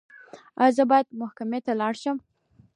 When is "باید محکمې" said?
0.91-1.59